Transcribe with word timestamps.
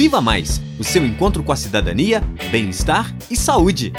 Viva 0.00 0.18
Mais 0.18 0.62
o 0.78 0.82
seu 0.82 1.04
encontro 1.04 1.42
com 1.44 1.52
a 1.52 1.56
cidadania, 1.56 2.22
bem-estar 2.50 3.14
e 3.30 3.36
saúde. 3.36 3.92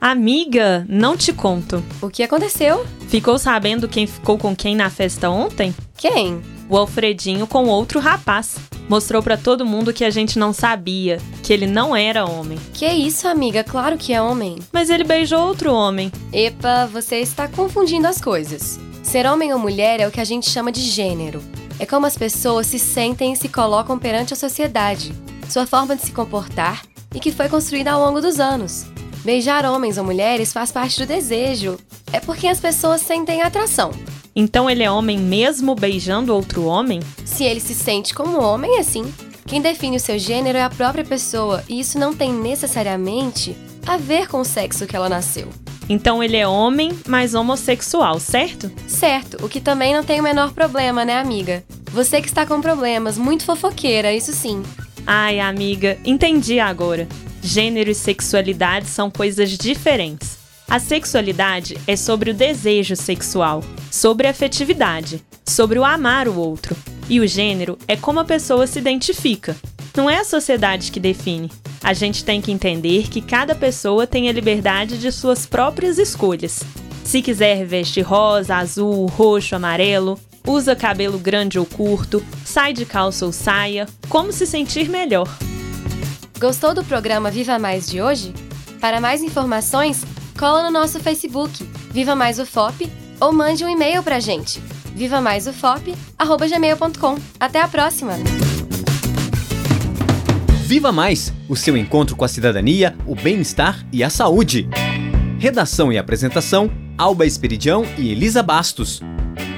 Amiga, 0.00 0.86
não 0.88 1.16
te 1.16 1.32
conto. 1.32 1.82
O 2.00 2.08
que 2.08 2.22
aconteceu? 2.22 2.86
Ficou 3.08 3.36
sabendo 3.36 3.88
quem 3.88 4.06
ficou 4.06 4.38
com 4.38 4.54
quem 4.54 4.76
na 4.76 4.88
festa 4.88 5.28
ontem? 5.28 5.74
Quem? 5.98 6.40
O 6.68 6.76
Alfredinho 6.76 7.48
com 7.48 7.64
outro 7.64 7.98
rapaz. 7.98 8.60
Mostrou 8.88 9.22
para 9.22 9.36
todo 9.36 9.64
mundo 9.64 9.92
que 9.92 10.04
a 10.04 10.10
gente 10.10 10.38
não 10.38 10.52
sabia, 10.52 11.18
que 11.42 11.52
ele 11.52 11.66
não 11.66 11.96
era 11.96 12.26
homem. 12.26 12.58
Que 12.72 12.86
isso, 12.86 13.26
amiga? 13.26 13.64
Claro 13.64 13.96
que 13.96 14.12
é 14.12 14.20
homem. 14.20 14.58
Mas 14.72 14.90
ele 14.90 15.04
beijou 15.04 15.40
outro 15.46 15.72
homem. 15.72 16.12
Epa, 16.32 16.86
você 16.86 17.16
está 17.16 17.48
confundindo 17.48 18.06
as 18.06 18.20
coisas. 18.20 18.78
Ser 19.02 19.26
homem 19.26 19.52
ou 19.52 19.58
mulher 19.58 20.00
é 20.00 20.08
o 20.08 20.10
que 20.10 20.20
a 20.20 20.24
gente 20.24 20.50
chama 20.50 20.70
de 20.70 20.80
gênero. 20.80 21.42
É 21.78 21.86
como 21.86 22.06
as 22.06 22.16
pessoas 22.16 22.66
se 22.66 22.78
sentem 22.78 23.32
e 23.32 23.36
se 23.36 23.48
colocam 23.48 23.98
perante 23.98 24.32
a 24.32 24.36
sociedade, 24.36 25.12
sua 25.48 25.66
forma 25.66 25.96
de 25.96 26.02
se 26.02 26.12
comportar 26.12 26.82
e 27.14 27.20
que 27.20 27.32
foi 27.32 27.48
construída 27.48 27.92
ao 27.92 28.00
longo 28.00 28.20
dos 28.20 28.38
anos. 28.38 28.86
Beijar 29.24 29.64
homens 29.64 29.96
ou 29.96 30.04
mulheres 30.04 30.52
faz 30.52 30.70
parte 30.70 30.98
do 30.98 31.06
desejo. 31.06 31.78
É 32.12 32.20
porque 32.20 32.46
as 32.46 32.60
pessoas 32.60 33.00
sentem 33.00 33.42
atração. 33.42 33.90
Então 34.36 34.68
ele 34.68 34.82
é 34.82 34.90
homem 34.90 35.18
mesmo 35.18 35.74
beijando 35.74 36.34
outro 36.34 36.64
homem? 36.64 37.00
Se 37.24 37.44
ele 37.44 37.60
se 37.60 37.74
sente 37.74 38.12
como 38.12 38.40
homem, 38.40 38.78
é 38.78 38.82
sim. 38.82 39.12
Quem 39.46 39.60
define 39.60 39.96
o 39.96 40.00
seu 40.00 40.18
gênero 40.18 40.58
é 40.58 40.62
a 40.62 40.70
própria 40.70 41.04
pessoa, 41.04 41.62
e 41.68 41.78
isso 41.78 41.98
não 41.98 42.14
tem 42.14 42.32
necessariamente 42.32 43.56
a 43.86 43.96
ver 43.96 44.26
com 44.26 44.40
o 44.40 44.44
sexo 44.44 44.86
que 44.86 44.96
ela 44.96 45.08
nasceu. 45.08 45.48
Então 45.88 46.22
ele 46.22 46.36
é 46.36 46.48
homem, 46.48 46.98
mas 47.06 47.34
homossexual, 47.34 48.18
certo? 48.18 48.72
Certo, 48.88 49.44
o 49.44 49.48
que 49.48 49.60
também 49.60 49.94
não 49.94 50.02
tem 50.02 50.18
o 50.18 50.22
menor 50.22 50.52
problema, 50.52 51.04
né, 51.04 51.18
amiga? 51.18 51.62
Você 51.92 52.20
que 52.20 52.26
está 52.26 52.46
com 52.46 52.60
problemas, 52.60 53.18
muito 53.18 53.44
fofoqueira, 53.44 54.12
isso 54.12 54.32
sim. 54.32 54.62
Ai, 55.06 55.38
amiga, 55.38 55.98
entendi 56.04 56.58
agora. 56.58 57.06
Gênero 57.42 57.90
e 57.90 57.94
sexualidade 57.94 58.88
são 58.88 59.10
coisas 59.10 59.50
diferentes. 59.50 60.38
A 60.68 60.78
sexualidade 60.78 61.76
é 61.86 61.94
sobre 61.94 62.30
o 62.30 62.34
desejo 62.34 62.96
sexual, 62.96 63.62
sobre 63.90 64.26
a 64.26 64.30
afetividade, 64.30 65.22
sobre 65.44 65.78
o 65.78 65.84
amar 65.84 66.26
o 66.26 66.36
outro. 66.36 66.74
E 67.08 67.20
o 67.20 67.26
gênero 67.26 67.78
é 67.86 67.96
como 67.96 68.20
a 68.20 68.24
pessoa 68.24 68.66
se 68.66 68.78
identifica. 68.78 69.54
Não 69.94 70.08
é 70.08 70.18
a 70.18 70.24
sociedade 70.24 70.90
que 70.90 70.98
define. 70.98 71.50
A 71.82 71.92
gente 71.92 72.24
tem 72.24 72.40
que 72.40 72.50
entender 72.50 73.08
que 73.08 73.20
cada 73.20 73.54
pessoa 73.54 74.06
tem 74.06 74.28
a 74.28 74.32
liberdade 74.32 74.98
de 74.98 75.12
suas 75.12 75.44
próprias 75.44 75.98
escolhas. 75.98 76.62
Se 77.04 77.20
quiser 77.20 77.66
veste 77.66 78.00
rosa, 78.00 78.56
azul, 78.56 79.06
roxo, 79.06 79.54
amarelo, 79.54 80.18
usa 80.46 80.74
cabelo 80.74 81.18
grande 81.18 81.58
ou 81.58 81.66
curto, 81.66 82.24
sai 82.44 82.72
de 82.72 82.86
calça 82.86 83.26
ou 83.26 83.32
saia, 83.32 83.86
como 84.08 84.32
se 84.32 84.46
sentir 84.46 84.88
melhor. 84.88 85.28
Gostou 86.40 86.74
do 86.74 86.82
programa 86.82 87.30
Viva 87.30 87.58
Mais 87.58 87.86
de 87.86 88.00
hoje? 88.00 88.32
Para 88.80 89.00
mais 89.00 89.22
informações, 89.22 90.04
cola 90.44 90.62
no 90.62 90.70
nosso 90.70 91.00
Facebook, 91.00 91.64
Viva 91.90 92.14
Mais 92.14 92.38
UFOP, 92.38 92.86
ou 93.18 93.32
mande 93.32 93.64
um 93.64 93.68
e-mail 93.68 94.02
pra 94.02 94.20
gente, 94.20 94.60
vivamaisufop.gmail.com. 94.94 97.16
Até 97.40 97.62
a 97.62 97.68
próxima! 97.68 98.12
Viva 100.66 100.92
Mais 100.92 101.32
o 101.48 101.56
seu 101.56 101.78
encontro 101.78 102.14
com 102.14 102.26
a 102.26 102.28
cidadania, 102.28 102.94
o 103.06 103.14
bem-estar 103.14 103.86
e 103.90 104.04
a 104.04 104.10
saúde. 104.10 104.68
Redação 105.38 105.90
e 105.90 105.96
apresentação: 105.96 106.70
Alba 106.98 107.24
Esperidião 107.24 107.86
e 107.96 108.12
Elisa 108.12 108.42
Bastos. 108.42 109.00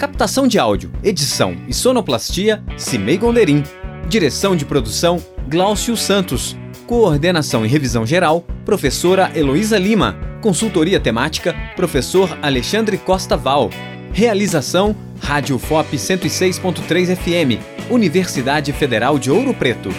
Captação 0.00 0.48
de 0.48 0.58
áudio, 0.58 0.90
edição 1.04 1.56
e 1.68 1.74
sonoplastia: 1.74 2.60
Cimei 2.76 3.18
Gonderim. 3.18 3.62
Direção 4.08 4.56
de 4.56 4.64
produção: 4.64 5.24
Glaucio 5.48 5.96
Santos. 5.96 6.56
Coordenação 6.88 7.64
e 7.64 7.68
revisão 7.68 8.04
geral, 8.04 8.44
professora 8.64 9.30
Heloísa 9.32 9.78
Lima. 9.78 10.31
Consultoria 10.42 10.98
temática, 10.98 11.54
professor 11.76 12.36
Alexandre 12.42 12.98
Costa 12.98 13.36
Val. 13.36 13.70
Realização, 14.12 14.94
Rádio 15.20 15.56
FOP 15.56 15.96
106.3 15.96 17.16
FM, 17.16 17.62
Universidade 17.88 18.72
Federal 18.72 19.20
de 19.20 19.30
Ouro 19.30 19.54
Preto. 19.54 19.90